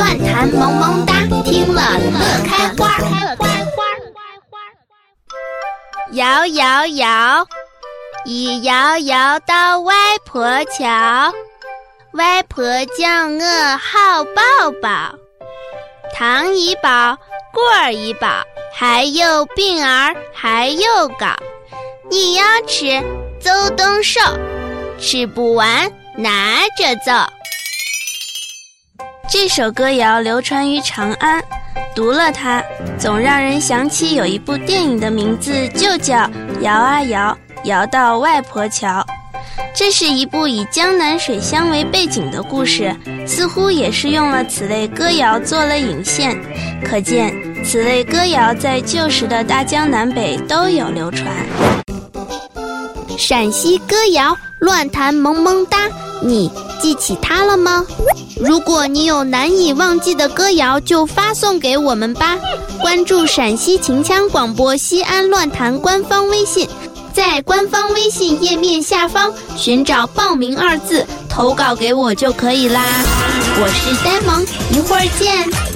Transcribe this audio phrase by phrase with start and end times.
[0.00, 1.12] 乱弹萌萌哒，
[1.44, 2.18] 听了乐
[2.48, 2.96] 开花。
[6.12, 7.46] 摇摇摇，
[8.24, 9.94] 一摇摇到外
[10.24, 11.30] 婆桥，
[12.12, 12.64] 外婆
[12.98, 15.18] 叫我好宝宝，
[16.16, 17.18] 糖一包，
[17.52, 18.26] 果儿一包，
[18.74, 21.26] 还有饼儿，还有糕。
[22.10, 23.02] 你要吃
[23.38, 24.18] 就动手，
[24.98, 27.12] 吃不完拿着走。
[29.32, 31.40] 这首歌谣流传于长安，
[31.94, 32.60] 读了它，
[32.98, 36.16] 总让人想起有一部电影的名字，就叫
[36.62, 38.88] 《摇啊摇，摇到外婆桥》。
[39.72, 42.92] 这是一部以江南水乡为背景的故事，
[43.24, 46.36] 似乎也是用了此类歌谣做了引线，
[46.84, 47.32] 可见
[47.64, 51.32] 此类歌谣在旧时的大江南北都有流传。
[53.16, 55.78] 陕西歌谣乱弹萌萌哒，
[56.20, 56.50] 你
[56.80, 57.86] 记起它了吗？
[58.40, 62.38] 如果你有难以忘记的歌谣，就发送给我们吧。
[62.80, 66.66] 关注陕西秦腔广播西安论坛官方微信，
[67.12, 72.82] 在官方微信页面下方寻找“报名”二字，投稿给我就可以啦。
[73.62, 75.69] 我是呆萌，一会儿见。